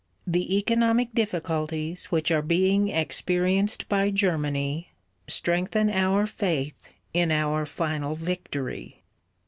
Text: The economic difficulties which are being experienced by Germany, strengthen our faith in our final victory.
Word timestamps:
The 0.25 0.57
economic 0.57 1.13
difficulties 1.13 2.05
which 2.05 2.31
are 2.31 2.41
being 2.41 2.87
experienced 2.89 3.87
by 3.87 4.09
Germany, 4.09 4.93
strengthen 5.27 5.91
our 5.91 6.25
faith 6.25 6.89
in 7.13 7.29
our 7.31 7.67
final 7.67 8.15
victory. 8.15 9.03